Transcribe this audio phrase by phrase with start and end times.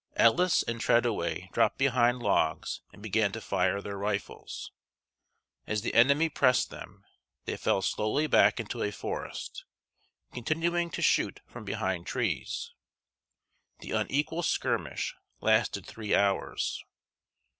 [0.15, 4.71] Ellis and Treadaway dropped behind logs and began to fire their rifles.
[5.67, 7.05] As the enemy pressed them,
[7.45, 9.63] they fell slowly back into a forest,
[10.33, 12.73] continuing to shoot from behind trees.
[13.81, 16.83] The unequal skirmish lasted three hours.